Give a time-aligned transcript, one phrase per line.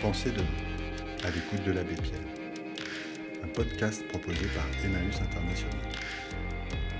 [0.00, 2.20] Pensée de nous, à l'écoute de l'abbé Pierre.
[3.44, 5.76] Un podcast proposé par Emmaüs International.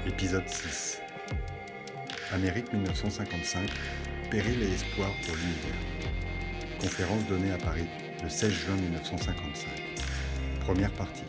[0.06, 1.00] Épisode 6.
[2.32, 3.70] Amérique 1955,
[4.30, 5.80] péril et espoir pour l'univers.
[6.78, 7.86] Conférence donnée à Paris
[8.22, 9.70] le 16 juin 1955.
[10.60, 11.24] Première partie.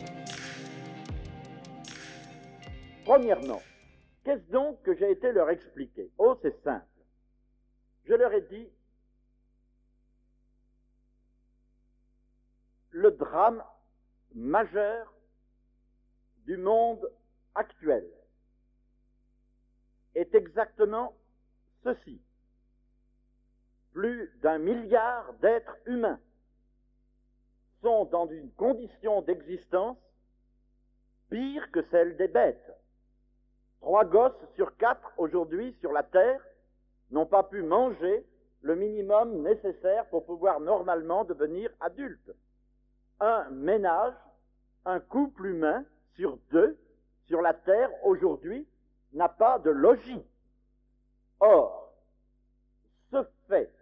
[3.06, 3.62] Premièrement,
[4.24, 6.10] qu'est-ce donc que j'ai été leur expliquer?
[6.18, 6.84] Oh, c'est simple.
[8.04, 8.68] Je leur ai dit,
[12.92, 13.62] le drame
[14.34, 15.12] majeur
[16.46, 17.10] du monde
[17.54, 18.06] actuel
[20.14, 21.14] est exactement
[21.84, 22.20] ceci.
[23.92, 26.20] Plus d'un milliard d'êtres humains
[27.80, 29.98] sont dans une condition d'existence
[31.30, 32.72] pire que celle des bêtes.
[33.80, 36.40] Trois gosses sur quatre aujourd'hui sur la Terre
[37.10, 38.26] n'ont pas pu manger
[38.60, 42.32] le minimum nécessaire pour pouvoir normalement devenir adultes.
[43.22, 44.14] Un ménage,
[44.84, 45.84] un couple humain
[46.16, 46.76] sur deux
[47.28, 48.66] sur la Terre aujourd'hui
[49.12, 50.24] n'a pas de logis.
[51.38, 51.94] Or,
[53.12, 53.72] ce fait,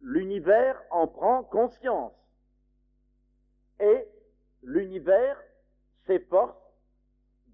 [0.00, 2.12] l'univers en prend conscience
[3.78, 4.08] et
[4.64, 5.40] l'univers
[6.08, 6.58] s'efforce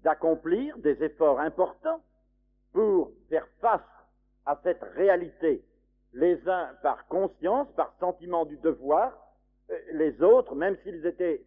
[0.01, 2.01] d'accomplir des efforts importants
[2.73, 3.81] pour faire face
[4.47, 5.63] à cette réalité,
[6.13, 9.26] les uns par conscience, par sentiment du devoir,
[9.93, 11.43] les autres, même s'ils étaient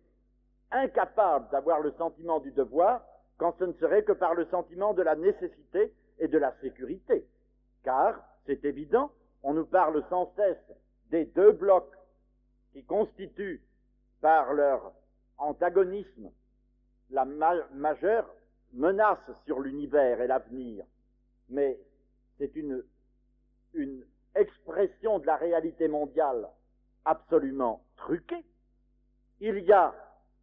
[0.70, 3.02] incapables d'avoir le sentiment du devoir,
[3.38, 7.26] quand ce ne serait que par le sentiment de la nécessité et de la sécurité.
[7.82, 9.10] Car, c'est évident,
[9.42, 10.72] on nous parle sans cesse
[11.10, 11.96] des deux blocs
[12.72, 13.62] qui constituent
[14.20, 14.92] par leur
[15.38, 16.30] antagonisme
[17.10, 18.28] la majeure
[18.72, 20.84] menace sur l'univers et l'avenir,
[21.48, 21.78] mais
[22.38, 22.84] c'est une,
[24.36, 26.48] expression de la réalité mondiale
[27.04, 28.44] absolument truquée.
[29.40, 29.94] Il y a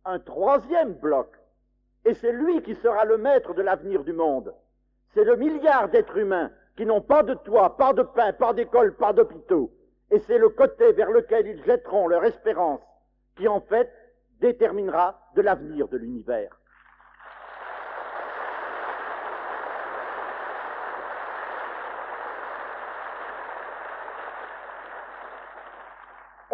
[0.06, 1.30] un troisième bloc,
[2.06, 4.54] et c'est lui qui sera le maître de l'avenir du monde.
[5.14, 8.96] C'est le milliard d'êtres humains qui n'ont pas de toit, pas de pain, pas d'école,
[8.96, 9.72] pas d'hôpitaux.
[10.12, 12.82] Et c'est le côté vers lequel ils jetteront leur espérance
[13.36, 13.92] qui en fait
[14.40, 16.60] déterminera de l'avenir de l'univers.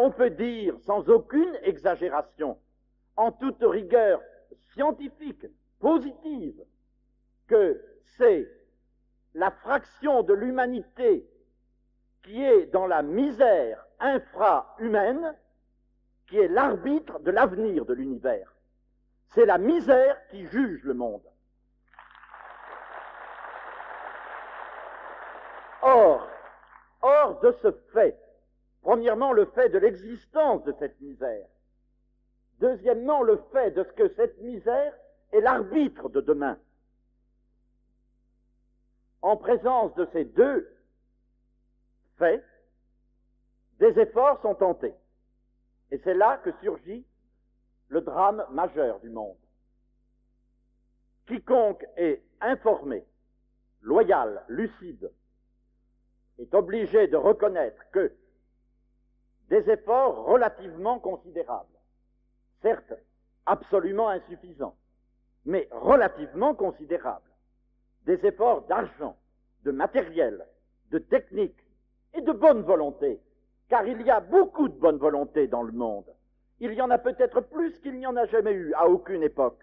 [0.05, 2.59] On peut dire sans aucune exagération,
[3.15, 4.21] en toute rigueur
[4.73, 5.45] scientifique,
[5.79, 6.61] positive,
[7.47, 7.81] que
[8.17, 8.51] c'est
[9.33, 11.25] la fraction de l'humanité
[12.21, 15.37] qui est dans la misère infra-humaine
[16.27, 18.53] qui est l'arbitre de l'avenir de l'univers.
[19.29, 21.23] C'est la misère qui juge le monde.
[25.81, 26.27] Or,
[27.01, 28.19] hors de ce fait,
[28.83, 31.47] premièrement le fait de l'existence de cette misère,
[32.59, 34.93] deuxièmement le fait de ce que cette misère
[35.31, 36.59] est l'arbitre de demain.
[39.21, 40.69] En présence de ces deux
[42.17, 42.45] faits,
[43.79, 44.93] des efforts sont tentés.
[45.91, 47.05] Et c'est là que surgit
[47.87, 49.37] le drame majeur du monde.
[51.25, 53.05] Quiconque est informé,
[53.81, 55.09] loyal, lucide,
[56.37, 58.13] est obligé de reconnaître que
[59.53, 61.77] des efforts relativement considérables,
[62.63, 62.93] certes
[63.45, 64.75] absolument insuffisants,
[65.45, 67.29] mais relativement considérables,
[68.05, 69.15] des efforts d'argent,
[69.63, 70.43] de matériel,
[70.89, 71.59] de technique
[72.15, 73.19] et de bonne volonté
[73.69, 76.05] car il y a beaucoup de bonne volonté dans le monde.
[76.59, 79.59] Il y en a peut-être plus qu'il n'y en a jamais eu à aucune époque.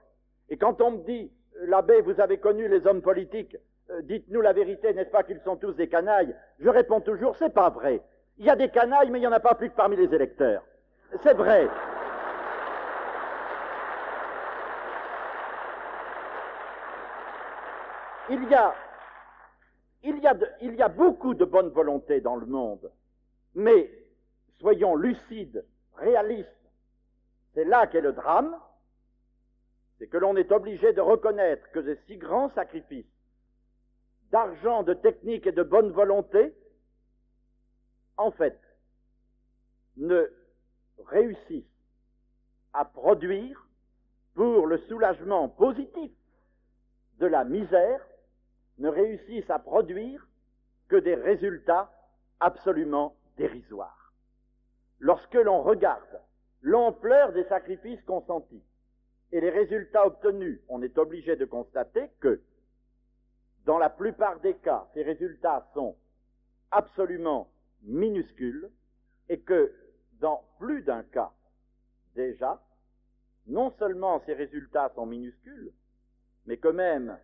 [0.49, 1.31] Et quand on me dit,
[1.67, 3.57] l'abbé, vous avez connu les hommes politiques,
[3.91, 6.35] euh, dites-nous la vérité, n'est-ce pas qu'ils sont tous des canailles?
[6.59, 8.01] Je réponds toujours, c'est pas vrai.
[8.41, 10.15] Il y a des canailles, mais il n'y en a pas plus que parmi les
[10.15, 10.63] électeurs.
[11.23, 11.69] C'est vrai.
[18.31, 18.75] Il y a,
[20.03, 22.91] il y a, il y a beaucoup de bonne volonté dans le monde.
[23.55, 23.91] Mais
[24.59, 25.67] soyons lucides,
[25.97, 26.49] réalistes.
[27.53, 28.57] C'est là qu'est le drame,
[29.99, 33.05] c'est que l'on est obligé de reconnaître que ces si grands sacrifices
[34.31, 36.55] d'argent, de technique et de bonne volonté,
[38.21, 38.61] en fait,
[39.97, 40.31] ne
[41.07, 41.65] réussissent
[42.75, 43.67] à produire
[44.35, 46.13] pour le soulagement positif
[47.19, 48.01] de la misère,
[48.79, 50.27] ne réussissent à produire
[50.89, 51.91] que des résultats
[52.41, 54.13] absolument dérisoire.
[54.99, 56.21] Lorsque l'on regarde
[56.61, 58.63] l'ampleur des sacrifices consentis
[59.33, 62.43] et les résultats obtenus, on est obligé de constater que,
[63.65, 65.97] dans la plupart des cas, ces résultats sont
[66.71, 67.51] absolument
[67.83, 68.71] minuscules
[69.29, 69.73] et que,
[70.21, 71.33] dans plus d'un cas
[72.15, 72.63] déjà,
[73.47, 75.73] non seulement ces résultats sont minuscules,
[76.47, 77.19] mais que même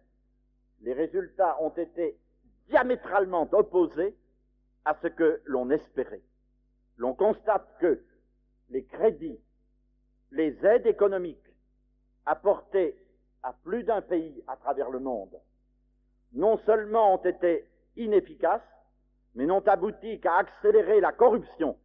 [0.81, 2.19] les résultats ont été
[2.69, 4.17] diamétralement opposés
[4.85, 6.23] à ce que l'on espérait.
[6.97, 8.03] L'on constate que
[8.71, 9.41] les crédits,
[10.31, 11.39] les aides économiques
[12.25, 12.97] apportées
[13.43, 15.41] à plus d'un pays à travers le monde,
[16.33, 18.63] non seulement ont été inefficaces,
[19.37, 21.77] mais n'ont abouti qu'à accélérer la corruption,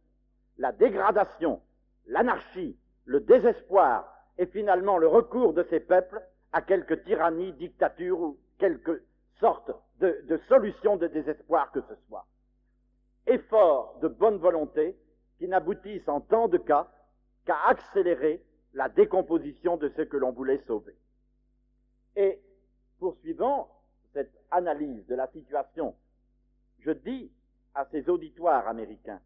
[0.58, 1.60] la dégradation,
[2.06, 4.08] l'anarchie, le désespoir
[4.38, 6.20] et finalement le recours de ces peuples
[6.52, 9.02] à quelque tyrannie, dictature ou quelque
[9.38, 9.70] sorte
[10.00, 12.26] de, solution de désespoir que ce soit.
[13.26, 14.96] Efforts de bonne volonté
[15.38, 16.88] qui n'aboutissent en tant de cas
[17.44, 20.96] qu'à accélérer la décomposition de ce que l'on voulait sauver.
[22.16, 22.40] Et
[22.98, 23.70] poursuivant
[24.14, 25.94] cette analyse de la situation,
[26.80, 27.30] je dis
[27.74, 29.20] à ces auditoires américains,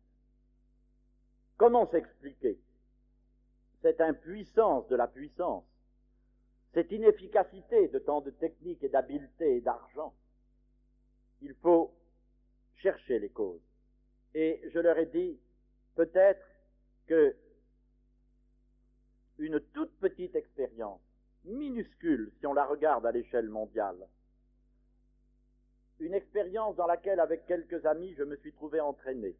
[1.56, 2.58] comment s'expliquer?
[3.82, 5.64] Cette impuissance de la puissance,
[6.74, 10.14] cette inefficacité de tant de techniques et d'habileté et d'argent
[11.40, 11.94] Il faut
[12.76, 13.60] chercher les causes.
[14.34, 15.38] Et je leur ai dit,
[15.94, 16.46] peut-être
[17.06, 17.34] que
[19.38, 21.00] une toute petite expérience,
[21.44, 24.06] minuscule si on la regarde à l'échelle mondiale,
[26.00, 29.36] une expérience dans laquelle, avec quelques amis, je me suis trouvé entraîné,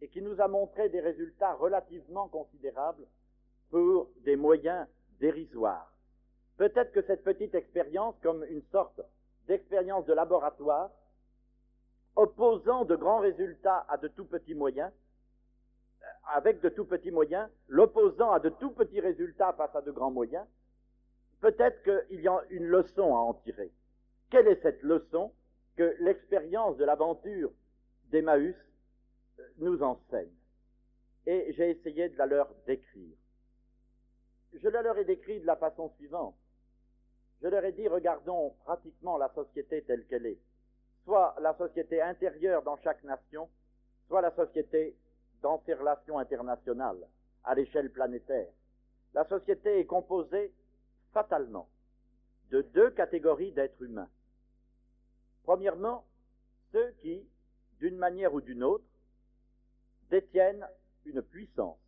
[0.00, 3.06] et qui nous a montré des résultats relativement considérables
[3.70, 4.86] pour des moyens
[5.20, 5.92] dérisoires.
[6.56, 9.00] Peut-être que cette petite expérience, comme une sorte
[9.46, 10.90] d'expérience de laboratoire,
[12.16, 14.90] opposant de grands résultats à de tout petits moyens,
[16.34, 20.10] avec de tout petits moyens, l'opposant à de tout petits résultats face à de grands
[20.10, 20.46] moyens,
[21.40, 23.70] peut-être qu'il y a une leçon à en tirer.
[24.30, 25.32] Quelle est cette leçon
[25.78, 27.52] que l'expérience de l'aventure
[28.10, 28.56] d'Emmaüs
[29.38, 30.34] euh, nous enseigne
[31.24, 33.16] Et j'ai essayé de la leur décrire.
[34.54, 36.34] Je la leur ai décrit de la façon suivante.
[37.40, 40.40] Je leur ai dit, regardons pratiquement la société telle qu'elle est,
[41.04, 43.48] soit la société intérieure dans chaque nation,
[44.08, 44.96] soit la société
[45.42, 47.06] dans ses relations internationales,
[47.44, 48.50] à l'échelle planétaire.
[49.14, 50.52] La société est composée
[51.12, 51.68] fatalement
[52.50, 54.08] de deux catégories d'êtres humains.
[55.48, 56.04] Premièrement,
[56.72, 57.26] ceux qui,
[57.80, 58.84] d'une manière ou d'une autre,
[60.10, 60.68] détiennent
[61.06, 61.78] une puissance,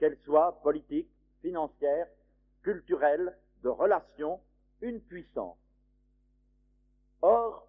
[0.00, 1.08] qu'elle soit politique,
[1.42, 2.08] financière,
[2.62, 4.40] culturelle, de relations,
[4.80, 5.56] une puissance.
[7.20, 7.68] Or,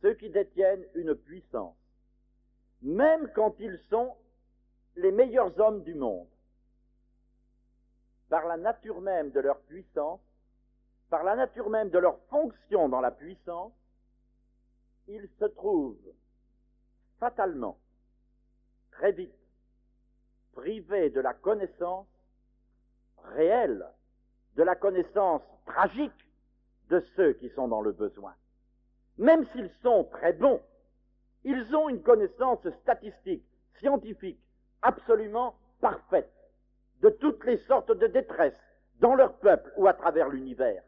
[0.00, 1.76] ceux qui détiennent une puissance,
[2.80, 4.16] même quand ils sont
[4.94, 6.30] les meilleurs hommes du monde,
[8.30, 10.22] par la nature même de leur puissance,
[11.10, 13.74] par la nature même de leur fonction dans la puissance,
[15.08, 16.12] ils se trouvent
[17.18, 17.78] fatalement,
[18.92, 19.34] très vite,
[20.52, 22.06] privés de la connaissance
[23.22, 23.86] réelle,
[24.56, 26.12] de la connaissance tragique
[26.88, 28.34] de ceux qui sont dans le besoin.
[29.18, 30.62] Même s'ils sont très bons,
[31.44, 33.44] ils ont une connaissance statistique,
[33.78, 34.40] scientifique,
[34.82, 36.32] absolument parfaite
[37.00, 38.54] de toutes les sortes de détresse
[39.00, 40.82] dans leur peuple ou à travers l'univers.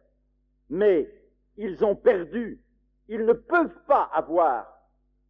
[0.70, 1.08] Mais
[1.56, 2.60] ils ont perdu,
[3.08, 4.66] ils ne peuvent pas avoir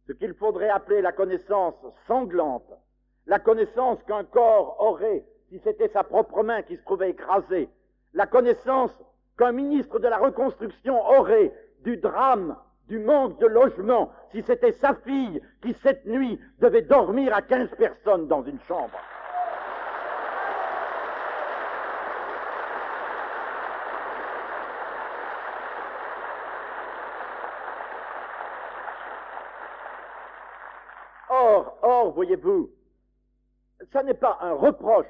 [0.07, 1.75] ce qu'il faudrait appeler la connaissance
[2.07, 2.71] sanglante,
[3.25, 7.69] la connaissance qu'un corps aurait si c'était sa propre main qui se trouvait écrasée,
[8.13, 8.91] la connaissance
[9.37, 11.51] qu'un ministre de la reconstruction aurait
[11.83, 12.55] du drame,
[12.87, 17.69] du manque de logement, si c'était sa fille qui cette nuit devait dormir à quinze
[17.77, 18.97] personnes dans une chambre.
[32.11, 32.71] Voyez-vous,
[33.91, 35.07] ça n'est pas un reproche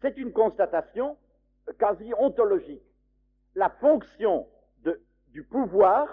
[0.00, 1.16] c'est une constatation
[1.78, 2.82] quasi ontologique.
[3.54, 4.48] La fonction
[5.28, 6.08] du pouvoir,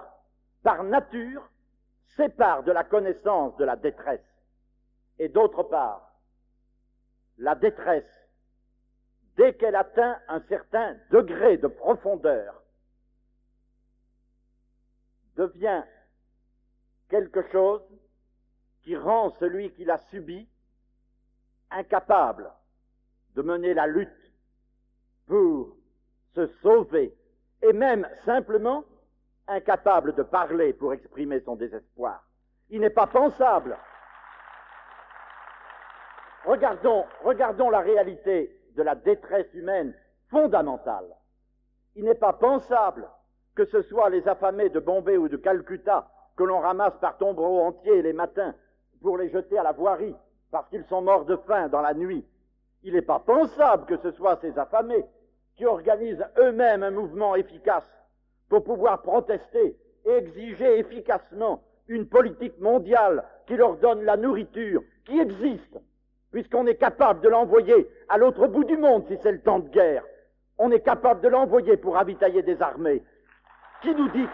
[0.64, 1.48] par nature,
[2.16, 4.26] sépare de la connaissance de la détresse.
[5.20, 6.20] Et d'autre part,
[7.38, 8.30] la détresse,
[9.38, 12.62] dès qu'elle atteint un certain degré de profondeur,
[15.36, 15.84] devient
[17.10, 17.82] quelque chose
[18.86, 20.48] qui rend celui qui l'a subi
[21.72, 22.50] incapable
[23.36, 24.32] de mener la lutte
[25.28, 25.76] pour
[26.36, 27.14] se sauver
[27.64, 28.86] et même simplement
[29.48, 32.24] incapable de parler pour exprimer son désespoir.
[32.70, 33.76] Il n'est pas pensable.
[36.46, 37.06] Regardons,
[37.72, 39.96] la réalité de la détresse humaine
[40.30, 41.08] fondamentale.
[41.96, 43.10] Il n'est pas pensable
[43.56, 47.62] que ce soit les affamés de Bombay ou de Calcutta que l'on ramasse par tombereaux
[47.62, 48.54] entiers les matins
[49.06, 50.16] pour les jeter à la voirie
[50.50, 52.26] parce qu'ils sont morts de faim dans la nuit.
[52.82, 55.06] Il n'est pas pensable que ce soit ces affamés
[55.58, 57.88] qui organisent eux-mêmes un mouvement efficace
[58.50, 65.20] pour pouvoir protester et exiger efficacement une politique mondiale qui leur donne la nourriture qui
[65.20, 65.78] existe,
[66.32, 69.70] puisqu'on est capable de l'envoyer à l'autre bout du monde si c'est le temps de
[69.70, 70.04] guerre.
[70.58, 73.04] On est capable de l'envoyer pour ravitailler des armées.
[73.84, 74.28] Qui nous dit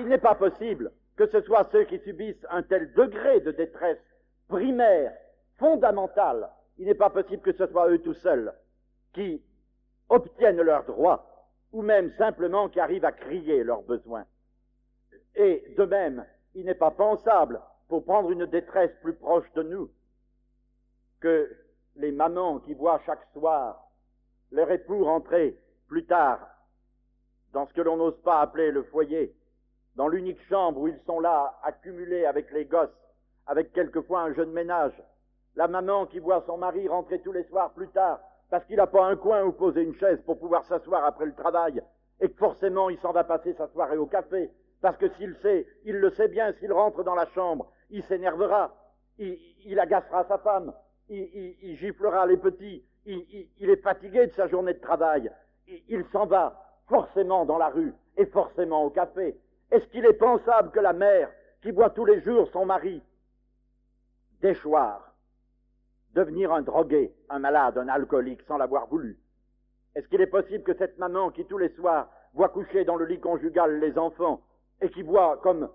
[0.00, 3.98] Il n'est pas possible que ce soit ceux qui subissent un tel degré de détresse
[4.48, 5.14] primaire,
[5.58, 8.54] fondamentale, il n'est pas possible que ce soit eux tout seuls
[9.12, 9.42] qui
[10.08, 11.26] obtiennent leurs droits,
[11.72, 14.24] ou même simplement qui arrivent à crier leurs besoins.
[15.34, 19.90] Et de même, il n'est pas pensable, pour prendre une détresse plus proche de nous,
[21.20, 21.54] que
[21.96, 23.90] les mamans qui voient chaque soir
[24.50, 26.40] leur époux rentrer plus tard
[27.52, 29.36] dans ce que l'on n'ose pas appeler le foyer,
[29.96, 32.88] dans l'unique chambre où ils sont là, accumulés avec les gosses,
[33.46, 35.02] avec quelquefois un jeune ménage,
[35.56, 38.20] la maman qui voit son mari rentrer tous les soirs plus tard,
[38.50, 41.34] parce qu'il n'a pas un coin où poser une chaise pour pouvoir s'asseoir après le
[41.34, 41.82] travail,
[42.20, 45.66] et que forcément il s'en va passer sa soirée au café, parce que s'il sait,
[45.84, 48.74] il le sait bien, s'il rentre dans la chambre, il s'énervera,
[49.18, 50.72] il, agacera sa femme,
[51.08, 55.30] il, giflera les petits, il, est fatigué de sa journée de travail,
[55.66, 59.36] il s'en va forcément dans la rue et forcément au café.
[59.70, 61.30] Est-ce qu'il est pensable que la mère,
[61.62, 63.02] qui voit tous les jours son mari
[64.40, 65.14] déchoir,
[66.14, 69.18] devenir un drogué, un malade, un alcoolique sans l'avoir voulu,
[69.94, 73.04] est-ce qu'il est possible que cette maman qui tous les soirs voit coucher dans le
[73.04, 74.40] lit conjugal les enfants
[74.80, 75.68] et qui voit comme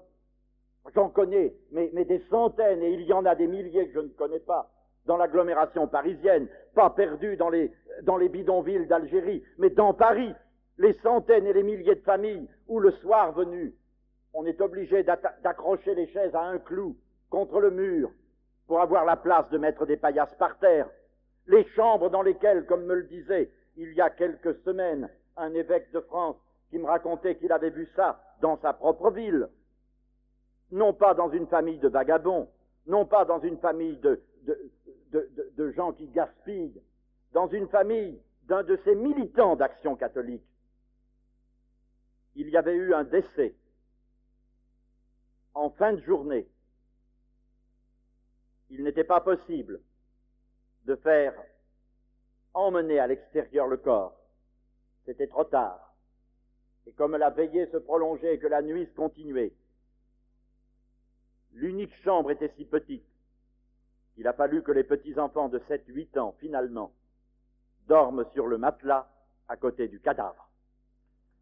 [0.93, 4.09] j'en connais, mais, des centaines, et il y en a des milliers que je ne
[4.09, 4.71] connais pas,
[5.05, 7.71] dans l'agglomération parisienne, pas perdus dans les,
[8.03, 10.33] dans les bidonvilles d'Algérie, mais dans Paris,
[10.77, 13.73] les centaines et les milliers de familles où le soir venu,
[14.36, 16.98] on est obligé d'accrocher les chaises à un clou
[17.30, 18.12] contre le mur
[18.68, 20.89] pour avoir la place de mettre des paillasses par terre.
[21.48, 25.92] Les chambres dans lesquelles, comme me le disait il y a quelques semaines un évêque
[25.92, 26.36] de France
[26.70, 29.48] qui me racontait qu'il avait vu ça dans sa propre ville,
[30.72, 32.50] non pas dans une famille de vagabonds,
[32.88, 34.22] non pas dans une famille de,
[35.72, 36.82] gens qui gaspillent,
[37.32, 40.44] dans une famille d'un de ces militants d'action catholique.
[42.36, 43.56] Il y avait eu un décès
[45.55, 46.47] en fin de journée,
[48.69, 49.81] il n'était pas possible
[50.83, 51.33] de faire
[52.53, 54.15] emmener à l'extérieur le corps.
[55.05, 55.95] C'était trop tard.
[56.85, 59.53] Et comme la veillée se prolongeait et que la nuit se continuait,
[61.53, 63.05] l'unique chambre était si petite
[64.13, 66.93] qu'il a fallu que les petits-enfants de 7-8 ans, finalement,
[67.88, 69.07] dorment sur le matelas
[69.47, 70.50] à côté du cadavre.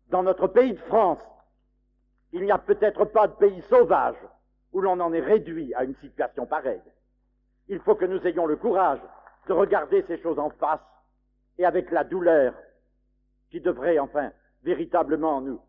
[0.08, 1.20] Dans notre pays de France,
[2.34, 4.18] il n'y a peut-être pas de pays sauvage
[4.74, 6.82] où l'on en est réduit à une situation pareille.
[7.70, 9.00] Il faut que nous ayons le courage
[9.48, 10.82] de regarder ces choses en face
[11.60, 12.56] et avec la douleur
[13.52, 14.32] qui devrait enfin
[14.64, 15.62] véritablement nous,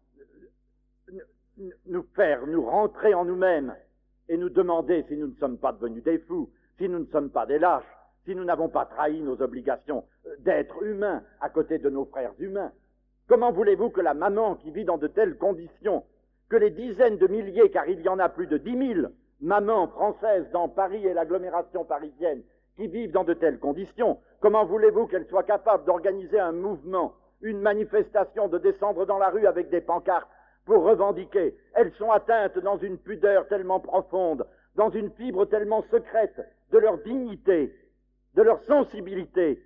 [1.87, 3.77] nous faire nous rentrer en nous-mêmes
[4.29, 7.31] et nous demander si nous ne sommes pas devenus des fous, si nous ne sommes
[7.31, 7.85] pas des lâches,
[8.25, 10.05] si nous n'avons pas trahi nos obligations
[10.39, 12.73] d'être humains à côté de nos frères humains.
[13.29, 16.05] Comment voulez-vous que la maman qui vit dans de telles conditions
[16.55, 19.89] que les dizaines de milliers, car il y en a plus de dix mille, mamans
[19.89, 22.45] françaises dans Paris et l'agglomération parisienne
[22.77, 27.59] qui vivent dans de telles conditions, comment voulez-vous qu'elles soient capables d'organiser un mouvement, une
[27.59, 30.31] manifestation, de descendre dans la rue avec des pancartes
[30.65, 31.57] pour revendiquer?
[31.75, 34.47] Elles sont atteintes dans une pudeur tellement profonde,
[34.77, 37.75] dans une fibre tellement secrète de leur dignité,
[38.35, 39.61] de leur sensibilité,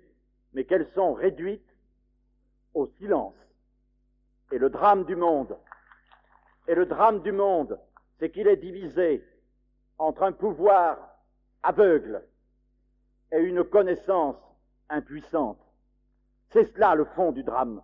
[0.53, 1.69] mais qu'elles sont réduites
[2.73, 3.35] au silence.
[4.51, 5.55] Et le drame du monde,
[6.67, 7.79] et le drame du monde,
[8.19, 9.23] c'est qu'il est divisé
[9.97, 10.97] entre un pouvoir
[11.63, 12.23] aveugle
[13.31, 14.37] et une connaissance
[14.89, 15.59] impuissante.
[16.51, 17.81] C'est cela le fond du drame.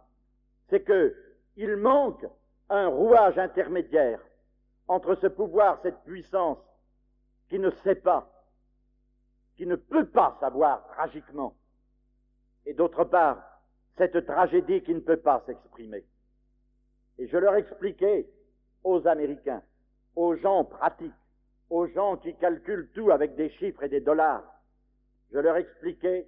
[0.69, 1.15] C'est que
[1.55, 2.25] il manque
[2.69, 4.19] un rouage intermédiaire
[4.87, 6.57] entre ce pouvoir, cette puissance
[7.49, 8.29] qui ne sait pas,
[9.55, 11.55] qui ne peut pas savoir tragiquement,
[12.65, 13.43] et d'autre part,
[13.97, 16.03] cette tragédie qui ne peut pas s'exprimer.
[17.17, 18.27] Et je leur expliquais
[18.85, 19.63] aux Américains,
[20.15, 21.11] aux gens pratiques,
[21.69, 24.43] aux gens qui calculent tout avec des chiffres et des dollars.
[25.33, 26.27] Je leur expliquais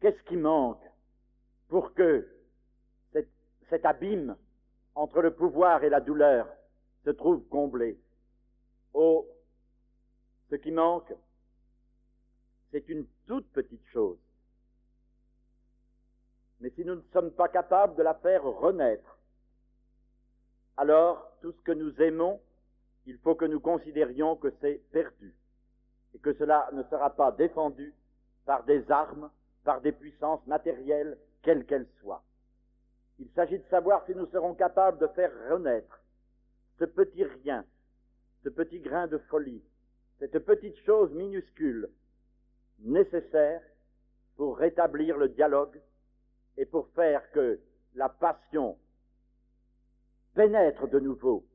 [0.00, 0.82] qu'est-ce qui manque
[1.68, 2.26] pour que
[3.68, 4.36] cet, abîme
[4.94, 6.48] entre le pouvoir et la douleur
[7.04, 8.00] se trouve comblé.
[8.94, 9.28] Oh,
[10.48, 11.12] ce qui manque,
[12.72, 14.18] c'est une toute petite chose.
[16.60, 19.19] Mais si nous ne sommes pas capables de la faire renaître,
[20.80, 22.40] alors tout ce que nous aimons
[23.04, 25.34] il faut que nous considérions que c'est perdu
[26.14, 27.94] et que cela ne sera pas défendu
[28.46, 29.30] par des armes,
[29.62, 32.22] par des puissances matérielles, quelles qu'elles soient.
[33.18, 36.02] Il s'agit de savoir si nous serons capables de faire renaître
[36.78, 37.62] ce petit rien,
[38.42, 39.62] ce petit grain de folie,
[40.18, 41.90] cette petite chose minuscule,
[42.78, 43.60] nécessaire
[44.36, 45.78] pour rétablir le dialogue
[46.56, 47.60] et pour faire que
[47.94, 48.78] la passion
[50.34, 51.46] pénètre de nouveau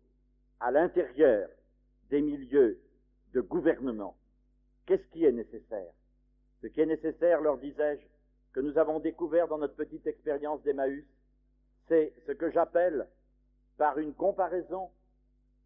[0.59, 1.49] à l'intérieur
[2.09, 2.79] des milieux
[3.33, 4.17] de gouvernement.
[4.85, 5.93] Qu'est-ce qui est nécessaire?
[6.61, 8.05] Ce qui est nécessaire, leur disais-je,
[8.53, 11.05] que nous avons découvert dans notre petite expérience d'Emmaüs,
[11.87, 13.07] c'est ce que j'appelle,
[13.77, 14.89] par une comparaison,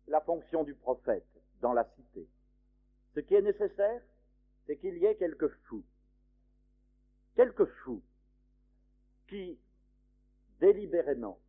[0.08, 1.28] la fonction du prophète
[1.62, 2.28] dans la cité.
[3.14, 4.02] Ce qui est nécessaire,
[4.66, 5.84] c'est qu'il y ait quelques fous,
[7.36, 8.02] quelques fous
[9.28, 9.60] qui,
[10.60, 11.40] délibérément,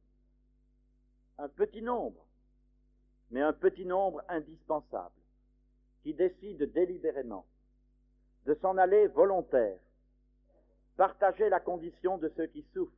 [1.42, 2.26] un petit nombre,
[3.30, 5.14] mais un petit nombre indispensable,
[6.02, 7.46] qui décide délibérément
[8.44, 9.78] de s'en aller volontaire,
[10.96, 12.92] partager la condition de ceux qui souffrent,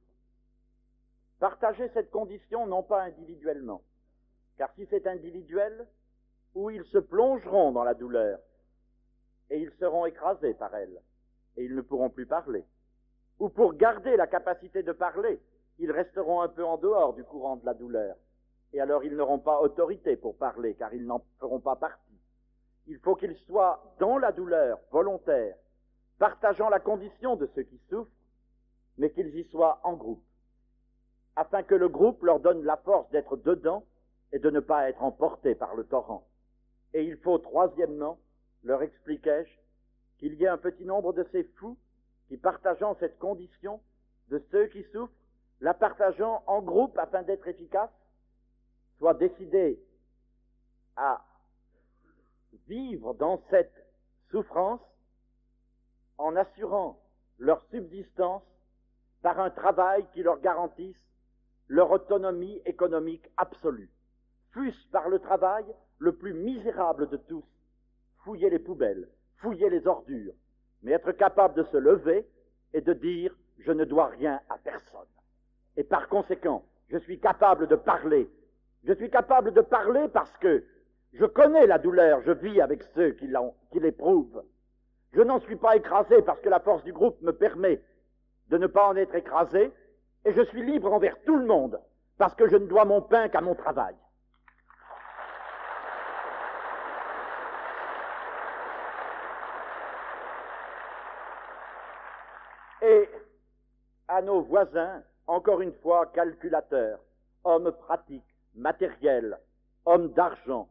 [1.39, 3.83] partager cette condition non pas individuellement,
[4.59, 5.87] car si c'est individuel,
[6.55, 8.41] où ils se plongeront dans la douleur,
[9.51, 11.01] et ils seront écrasés par elle,
[11.57, 12.65] et ils ne pourront plus parler,
[13.39, 15.41] ou pour garder la capacité de parler,
[15.79, 18.17] ils resteront un peu en dehors du courant de la douleur,
[18.73, 22.19] et alors ils n'auront pas autorité pour parler, car ils n'en feront pas partie.
[22.87, 25.57] Il faut qu'ils soient dans la douleur, volontaire,
[26.19, 28.11] partageant la condition de ceux qui souffrent,
[28.99, 30.25] mais qu'ils y soient en groupe,
[31.37, 33.85] afin que le groupe leur donne la force d'être dedans
[34.33, 36.27] et de ne pas être emportés par le torrent.
[36.95, 38.19] Et il faut, troisièmement,
[38.65, 39.51] leur expliquai-je,
[40.19, 41.77] qu'il y ait un petit nombre de ces fous
[42.29, 43.81] qui, partageant cette condition
[44.29, 45.13] de ceux qui souffrent,
[45.61, 47.91] la partageant en groupe afin d'être efficaces,
[49.03, 49.83] soient décidés
[50.95, 51.21] à
[52.69, 53.75] vivre dans cette
[54.31, 54.81] souffrance
[56.19, 57.01] en assurant
[57.41, 58.45] leur subsistance
[59.21, 60.95] par un travail qui leur garantisse
[61.67, 63.91] leur autonomie économique absolue,
[64.53, 65.65] fût-ce par le travail
[65.99, 67.45] le plus misérable de tous,
[68.19, 70.35] fouiller les poubelles, fouiller les ordures,
[70.83, 72.25] mais être capable de se lever
[72.73, 75.09] et de dire je ne dois rien à personne.
[75.77, 78.31] Et par conséquent, je suis capable de parler.
[78.85, 80.65] Je suis capable de parler parce que
[81.13, 83.29] je connais la douleur, je vis avec ceux qui,
[83.75, 84.43] l'éprouvent.
[85.13, 87.81] Je n'en suis pas écrasé parce que la force du groupe me permet
[88.49, 89.73] de ne pas en être écrasé,
[90.25, 91.81] et je suis libre envers tout le monde
[92.19, 93.95] parce que je ne dois mon pain qu'à mon travail.
[102.83, 103.09] Et
[104.09, 106.99] à nos voisins, encore une fois, calculateurs,
[107.45, 109.39] hommes pratiques, matériels,
[109.85, 110.69] hommes d'argent,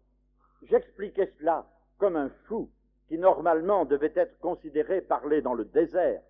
[0.63, 1.65] J'expliquais cela
[1.97, 2.69] comme un fou
[3.07, 6.21] qui normalement devait être considéré parler dans le désert.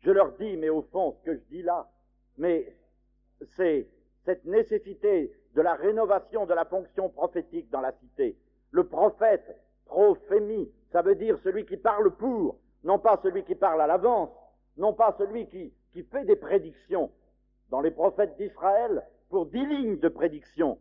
[0.00, 1.88] Je leur dis, mais au fond, ce que je dis là,
[2.36, 2.76] mais
[3.56, 3.88] c'est
[4.24, 8.36] cette nécessité de la rénovation de la fonction prophétique dans la cité.
[8.70, 9.56] Le prophète,
[9.86, 14.30] prophémie, ça veut dire celui qui parle pour, non pas celui qui parle à l'avance,
[14.76, 17.10] non pas celui qui, qui fait des prédictions.
[17.70, 20.78] Dans les prophètes d'Israël, pour dix lignes de prédiction,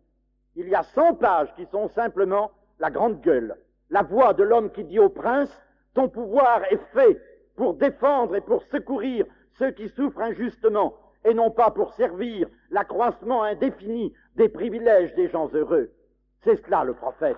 [0.57, 3.55] il y a cent pages qui sont simplement la grande gueule,
[3.91, 5.55] la voix de l'homme qui dit au prince,
[5.93, 7.21] ton pouvoir est fait
[7.55, 9.25] pour défendre et pour secourir
[9.59, 15.47] ceux qui souffrent injustement, et non pas pour servir l'accroissement indéfini des privilèges des gens
[15.53, 15.91] heureux.
[16.43, 17.37] C'est cela le prophète.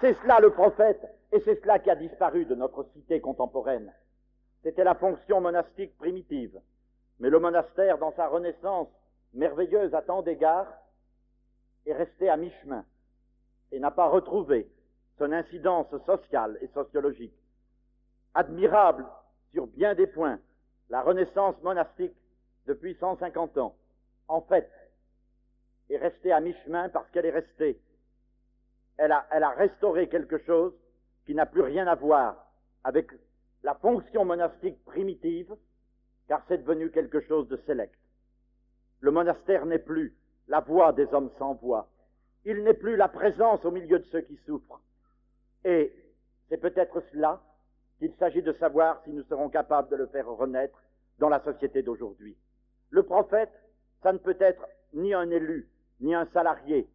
[0.00, 1.00] C'est cela le prophète,
[1.32, 3.90] et c'est cela qui a disparu de notre cité contemporaine.
[4.64, 6.58] C'était la fonction monastique primitive.
[7.20, 8.88] Mais le monastère, dans sa renaissance
[9.34, 10.72] merveilleuse à tant d'égards,
[11.86, 12.84] est resté à mi-chemin
[13.70, 14.66] et n'a pas retrouvé
[15.18, 17.34] son incidence sociale et sociologique.
[18.32, 19.06] Admirable
[19.52, 20.40] sur bien des points,
[20.88, 22.16] la renaissance monastique
[22.66, 23.76] depuis 150 ans,
[24.28, 24.70] en fait,
[25.90, 27.78] est restée à mi-chemin parce qu'elle est restée.
[28.96, 30.72] Elle a, a restauré quelque chose
[31.26, 32.46] qui n'a plus rien à voir
[32.82, 33.10] avec
[33.64, 35.52] la fonction monastique primitive
[36.28, 37.98] car c'est devenu quelque chose de sélect.
[39.00, 40.14] Le monastère n'est plus
[40.48, 41.88] la voix des hommes sans voix.
[42.44, 44.80] Il n'est plus la présence au milieu de ceux qui souffrent.
[45.64, 45.92] Et
[46.48, 47.42] c'est peut-être cela
[47.98, 50.78] qu'il s'agit de savoir si nous serons capables de le faire renaître
[51.18, 52.36] dans la société d'aujourd'hui.
[52.90, 53.52] Le prophète,
[54.02, 55.68] ça ne peut être ni un élu,
[56.00, 56.86] ni un salarié,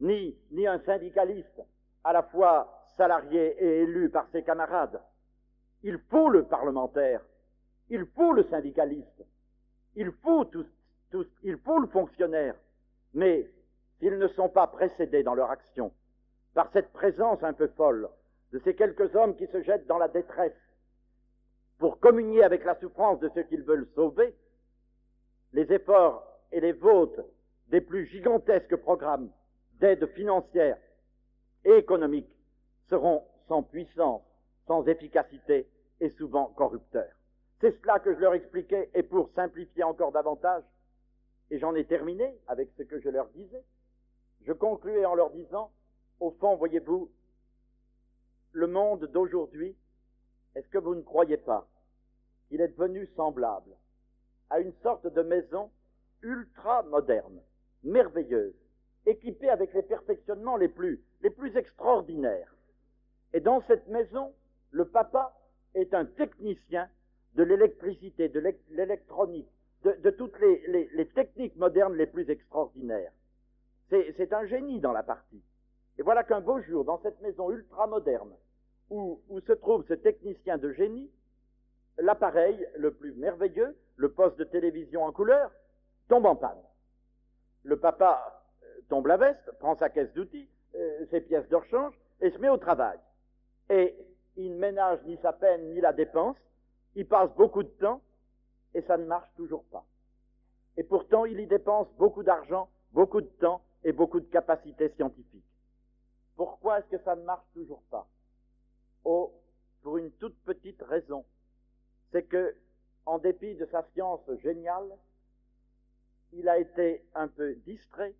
[0.00, 1.62] ni, ni un syndicaliste,
[2.04, 5.00] à la fois salarié et élu par ses camarades.
[5.86, 7.22] Il faut le parlementaire
[7.90, 9.24] il faut le syndicaliste.
[9.94, 10.44] Il faut
[11.78, 12.56] le fonctionnaire,
[13.14, 13.48] mais
[13.98, 15.92] s'ils ne sont pas précédés dans leur action
[16.54, 18.08] par cette présence un peu folle
[18.52, 20.52] de ces quelques hommes qui se jettent dans la détresse
[21.78, 24.34] pour communier avec la souffrance de ceux qu'ils veulent sauver,
[25.52, 27.22] les efforts et les vôtres
[27.68, 29.30] des plus gigantesques programmes
[29.74, 30.78] d'aide financière
[31.64, 32.30] et économique
[32.88, 34.22] seront sans puissance,
[34.66, 35.68] sans efficacité
[36.00, 37.14] et souvent corrupteurs.
[37.60, 40.64] C'est cela que je leur expliquais, et pour simplifier encore davantage,
[41.50, 43.64] et j'en ai terminé avec ce que je leur disais,
[44.46, 45.70] je concluais en leur disant,
[46.20, 47.10] au fond, voyez-vous,
[48.52, 49.76] le monde d'aujourd'hui,
[50.54, 51.68] est-ce que vous ne croyez pas
[52.48, 53.76] qu'il est devenu semblable
[54.50, 55.70] à une sorte de maison
[56.22, 57.40] ultra moderne,
[57.82, 58.54] merveilleuse,
[59.04, 62.54] équipée avec les perfectionnements les plus, les plus extraordinaires?
[63.32, 64.32] Et dans cette maison,
[64.70, 65.35] le papa
[65.76, 66.88] est un technicien
[67.34, 69.48] de l'électricité, de l'électronique,
[69.84, 73.12] de, toutes les, techniques modernes les plus extraordinaires.
[73.90, 75.42] C'est un génie dans la partie.
[75.98, 78.32] Et voilà qu'un beau jour, dans cette maison ultra moderne,
[78.90, 81.10] où, où se trouve ce technicien de génie,
[81.98, 85.50] l'appareil le plus merveilleux, le poste de télévision en couleur,
[86.08, 86.62] tombe en panne.
[87.62, 91.94] Le papa euh, tombe la veste, prend sa caisse d'outils, euh, ses pièces de rechange,
[92.20, 92.98] et se met au travail.
[93.70, 93.94] Et
[94.36, 96.36] il ne ménage ni sa peine ni la dépense,
[96.94, 98.00] il passe beaucoup de temps,
[98.74, 99.84] et ça ne marche toujours pas.
[100.76, 105.44] Et pourtant, il y dépense beaucoup d'argent, beaucoup de temps et beaucoup de capacités scientifiques.
[106.36, 108.06] Pourquoi est-ce que ça ne marche toujours pas?
[109.04, 109.32] Oh,
[109.82, 111.24] pour une toute petite raison.
[112.12, 112.54] C'est que,
[113.06, 114.90] en dépit de sa science géniale,
[116.32, 118.14] il a été un peu distrait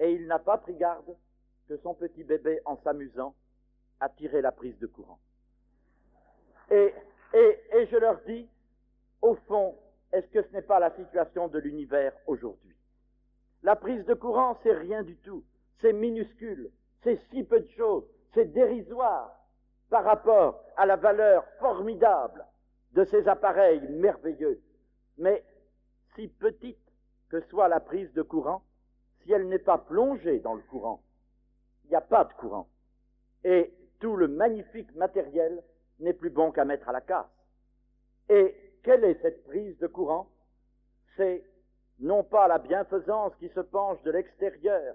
[0.00, 1.14] et il n'a pas pris garde
[1.68, 3.34] que son petit bébé, en s'amusant,
[4.00, 5.20] a tiré la prise de courant.
[6.70, 6.94] Et,
[7.34, 8.48] et, et je leur dis,
[9.22, 9.76] au fond,
[10.12, 12.74] est-ce que ce n'est pas la situation de l'univers aujourd'hui?
[13.62, 15.44] La prise de courant, c'est rien du tout,
[15.80, 16.70] c'est minuscule,
[17.02, 18.04] c'est si peu de choses,
[18.34, 19.34] c'est dérisoire
[19.90, 22.44] par rapport à la valeur formidable
[22.92, 24.62] de ces appareils merveilleux.
[25.16, 25.44] Mais
[26.14, 26.78] si petite
[27.28, 28.62] que soit la prise de courant,
[29.22, 31.02] si elle n'est pas plongée dans le courant,
[31.84, 32.68] il n'y a pas de courant.
[33.44, 35.62] Et tout le magnifique matériel
[36.00, 37.26] n'est plus bon qu'à mettre à la casse.
[38.28, 40.30] Et quelle est cette prise de courant?
[41.16, 41.44] C'est
[41.98, 44.94] non pas la bienfaisance qui se penche de l'extérieur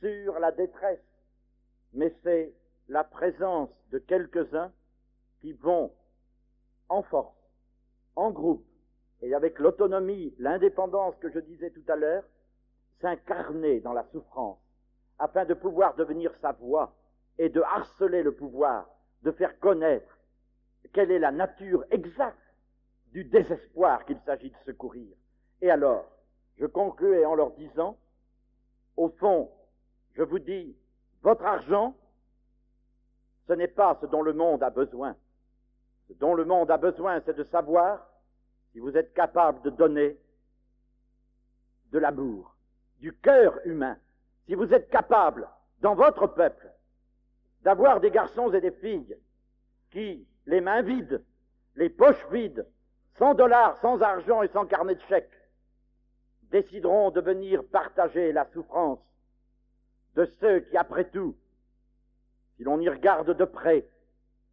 [0.00, 1.00] sur la détresse,
[1.92, 2.52] mais c'est
[2.88, 4.72] la présence de quelques-uns
[5.40, 5.92] qui vont
[6.88, 7.34] en force,
[8.14, 8.66] en groupe,
[9.22, 12.24] et avec l'autonomie, l'indépendance que je disais tout à l'heure,
[13.00, 14.58] s'incarner dans la souffrance,
[15.18, 16.94] afin de pouvoir devenir sa voix
[17.38, 18.88] et de harceler le pouvoir,
[19.22, 20.16] de faire connaître
[20.92, 22.38] quelle est la nature exacte
[23.12, 25.14] du désespoir qu'il s'agit de secourir.
[25.60, 26.06] Et alors,
[26.58, 27.98] je concluais en leur disant,
[28.96, 29.50] au fond,
[30.14, 30.76] je vous dis,
[31.22, 31.96] votre argent,
[33.46, 35.16] ce n'est pas ce dont le monde a besoin.
[36.08, 38.06] Ce dont le monde a besoin, c'est de savoir
[38.72, 40.18] si vous êtes capable de donner
[41.90, 42.54] de l'amour,
[42.98, 43.98] du cœur humain,
[44.46, 45.48] si vous êtes capable,
[45.80, 46.70] dans votre peuple,
[47.66, 49.18] d'avoir des garçons et des filles
[49.90, 51.20] qui, les mains vides,
[51.74, 52.64] les poches vides,
[53.18, 55.28] sans dollars, sans argent et sans carnet de chèques,
[56.52, 59.00] décideront de venir partager la souffrance
[60.14, 61.34] de ceux qui, après tout,
[62.56, 63.88] si l'on y regarde de près,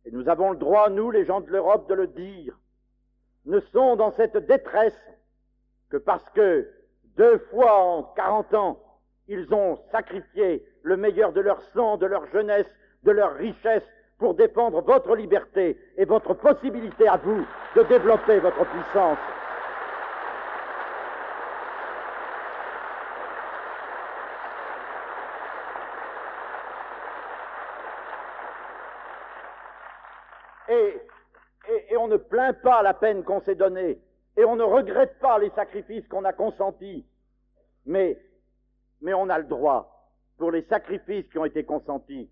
[0.05, 2.57] et nous avons le droit, nous, les gens de l'Europe, de le dire,
[3.45, 4.99] ne sont dans cette détresse
[5.91, 6.67] que parce que
[7.15, 8.83] deux fois en quarante ans,
[9.27, 12.65] ils ont sacrifié le meilleur de leur sang, de leur jeunesse,
[13.03, 13.83] de leur richesse
[14.17, 19.17] pour défendre votre liberté et votre possibilité à vous de développer votre puissance.
[30.69, 30.99] Et,
[31.97, 33.99] on ne plaint pas la peine qu'on s'est donnée,
[34.35, 37.05] et on ne regrette pas les sacrifices qu'on a consentis,
[37.85, 38.17] mais
[39.05, 42.29] on a le droit, pour les sacrifices qui ont été consentis,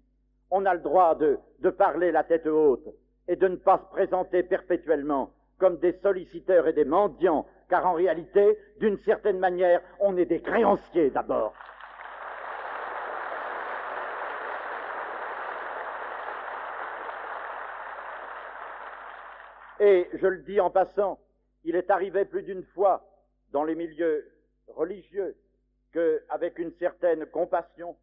[0.51, 2.87] on a le droit de, parler la tête haute
[3.27, 7.93] et de ne pas se présenter perpétuellement comme des solliciteurs et des mendiants, car en
[7.93, 11.53] réalité, d'une certaine manière, on est des créanciers d'abord.
[19.79, 21.19] Et je le dis en passant,
[21.63, 23.03] il est arrivé plus d'une fois
[23.51, 24.27] dans les milieux
[24.67, 25.35] religieux
[25.93, 27.95] qu'avec une certaine compassion,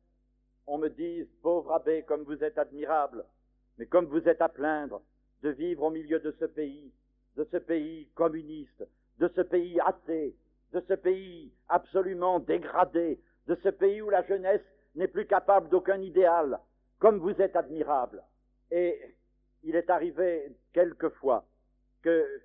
[0.68, 3.24] on me dise, pauvre abbé, comme vous êtes admirable,
[3.78, 5.02] mais comme vous êtes à plaindre
[5.42, 6.92] de vivre au milieu de ce pays,
[7.36, 8.86] de ce pays communiste,
[9.18, 10.36] de ce pays athée,
[10.72, 16.00] de ce pays absolument dégradé, de ce pays où la jeunesse n'est plus capable d'aucun
[16.00, 16.60] idéal,
[16.98, 18.22] comme vous êtes admirable.
[18.70, 19.00] Et
[19.62, 21.46] il est arrivé quelquefois
[22.02, 22.42] que,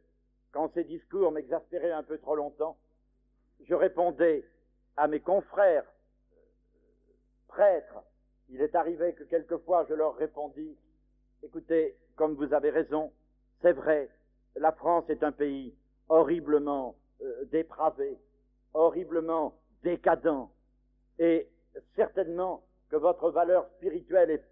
[0.52, 2.78] quand ces discours m'exaspéraient un peu trop longtemps,
[3.66, 4.46] je répondais
[4.96, 5.86] à mes confrères
[7.48, 8.04] prêtres.
[8.54, 10.78] Il est arrivé que quelquefois je leur répondis,
[11.42, 13.12] écoutez, comme vous avez raison,
[13.64, 14.10] c'est vrai,
[14.56, 15.74] la France est un pays
[16.08, 18.16] horriblement euh, dépravé,
[18.76, 20.50] horriblement décadent,
[21.18, 21.50] et
[21.96, 24.46] certainement que votre valeur spirituelle est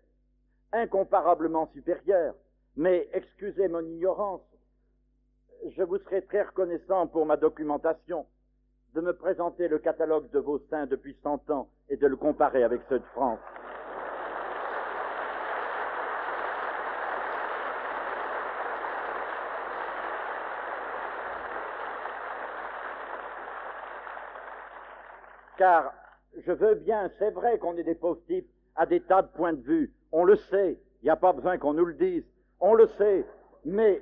[0.71, 2.33] incomparablement supérieure,
[2.75, 4.41] mais excusez mon ignorance,
[5.77, 8.25] je vous serai très reconnaissant pour ma documentation
[8.95, 12.63] de me présenter le catalogue de vos saints depuis cent ans et de le comparer
[12.63, 13.39] avec ceux de France.
[25.61, 25.93] Car
[26.43, 29.53] je veux bien, c'est vrai qu'on est des pauvres types à des tas de points
[29.53, 29.93] de vue.
[30.11, 30.79] On le sait.
[31.01, 32.23] Il n'y a pas besoin qu'on nous le dise.
[32.59, 33.23] On le sait.
[33.63, 34.01] Mais,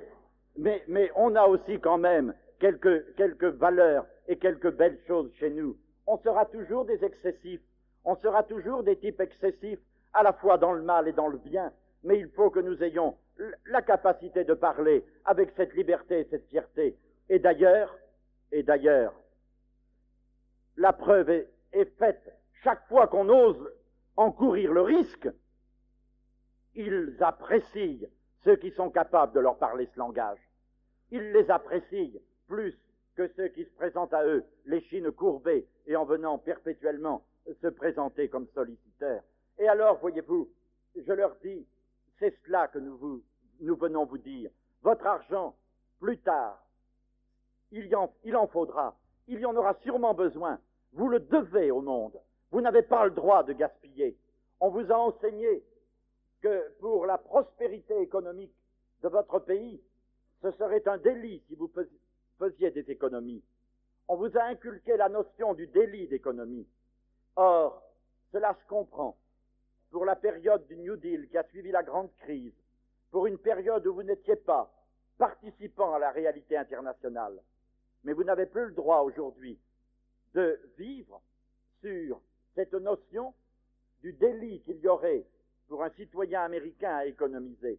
[1.16, 5.76] on a aussi quand même quelques valeurs et quelques belles choses chez nous.
[6.06, 7.60] On sera toujours des excessifs.
[8.06, 9.80] On sera toujours des types excessifs,
[10.14, 11.74] à la fois dans le mal et dans le bien.
[12.04, 13.18] Mais il faut que nous ayons
[13.66, 16.96] la capacité de parler avec cette liberté et cette fierté.
[17.28, 17.94] Et d'ailleurs,
[18.50, 19.12] et d'ailleurs,
[20.76, 21.48] la preuve est,
[21.98, 23.72] faite chaque fois qu'on ose
[24.16, 25.28] encourir le risque,
[26.74, 28.08] ils apprécient
[28.44, 30.38] ceux qui sont capables de leur parler ce langage.
[31.10, 32.78] Ils les apprécient plus
[33.16, 37.24] que ceux qui se présentent à eux, les chines courbées et en venant perpétuellement
[37.60, 39.22] se présenter comme solliciteurs.
[39.58, 40.50] Et alors, voyez-vous,
[40.96, 41.66] je leur dis,
[42.18, 43.22] c'est cela que nous,
[43.60, 44.50] venons vous dire.
[44.82, 45.56] Votre argent,
[45.98, 46.64] plus tard,
[47.72, 48.96] il en faudra,
[49.30, 50.58] il y en aura sûrement besoin.
[50.92, 52.20] Vous le devez au monde.
[52.50, 54.16] Vous n'avez pas le droit de gaspiller.
[54.58, 55.62] On vous a enseigné
[56.42, 58.52] que pour la prospérité économique
[59.02, 59.80] de votre pays,
[60.42, 61.70] ce serait un délit si vous
[62.38, 63.44] faisiez des économies.
[64.08, 66.66] On vous a inculqué la notion du délit d'économie.
[67.36, 67.82] Or,
[68.32, 69.16] cela se comprend.
[69.92, 72.54] Pour la période du New Deal qui a suivi la grande crise,
[73.12, 74.72] pour une période où vous n'étiez pas
[75.18, 77.40] participant à la réalité internationale,
[78.04, 79.58] mais vous n'avez plus le droit aujourd'hui
[80.34, 81.20] de vivre
[81.80, 82.20] sur
[82.54, 83.34] cette notion
[84.02, 85.24] du délit qu'il y aurait
[85.68, 87.78] pour un citoyen américain à économiser.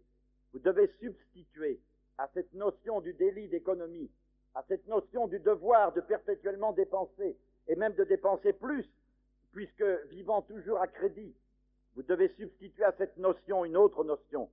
[0.54, 1.80] Vous devez substituer
[2.18, 4.10] à cette notion du délit d'économie,
[4.54, 8.86] à cette notion du devoir de perpétuellement dépenser, et même de dépenser plus,
[9.52, 11.34] puisque vivant toujours à crédit,
[11.96, 14.50] vous devez substituer à cette notion une autre notion,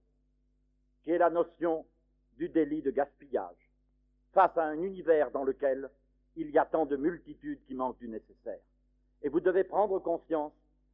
[1.05, 1.87] qui est la notion
[2.37, 3.68] du délit de gaspillage,
[4.33, 5.91] face à un univers dans lequel
[6.37, 8.61] il y a tant de multitudes qui manquent du nécessaire.
[9.23, 10.53] Et vous devez prendre conscience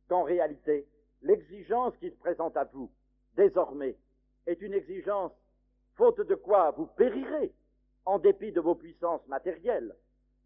[0.09, 0.87] qu'en réalité,
[1.23, 2.90] l'exigence qui se présente à vous,
[3.37, 3.97] désormais,
[4.47, 5.33] est une exigence,
[5.97, 7.53] faute de quoi vous périrez,
[8.05, 9.94] en dépit de vos puissances matérielles,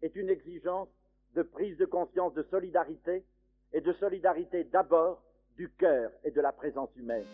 [0.01, 0.89] est une exigence
[1.35, 3.23] de prise de conscience de solidarité,
[3.73, 5.21] et de solidarité d'abord
[5.55, 7.25] du cœur et de la présence humaine.